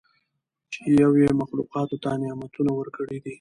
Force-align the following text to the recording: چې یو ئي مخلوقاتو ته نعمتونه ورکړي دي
چې 0.71 0.79
یو 1.01 1.11
ئي 1.19 1.27
مخلوقاتو 1.41 1.95
ته 2.03 2.09
نعمتونه 2.23 2.71
ورکړي 2.75 3.17
دي 3.23 3.29